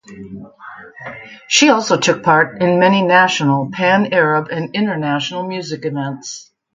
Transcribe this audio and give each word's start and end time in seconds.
She 1.47 1.69
also 1.69 1.95
took 1.95 2.23
part 2.23 2.59
in 2.59 2.79
many 2.79 3.03
national, 3.03 3.69
pan-Arab 3.69 4.47
and 4.49 4.73
international 4.73 5.45
music 5.47 5.85
events. 5.85 6.49